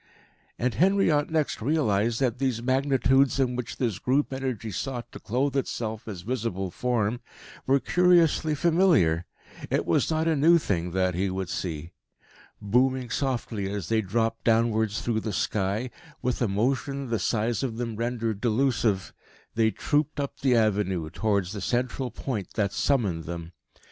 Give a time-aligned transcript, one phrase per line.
[0.57, 5.55] And Henriot next realised that these Magnitudes in which this group energy sought to clothe
[5.55, 7.19] itself as visible form,
[7.67, 9.25] were curiously familiar.
[9.69, 11.91] It was not a new thing that he would see.
[12.59, 15.91] Booming softly as they dropped downwards through the sky,
[16.23, 19.13] with a motion the size of them rendered delusive,
[19.53, 23.51] they trooped up the Avenue towards the central point that summoned them.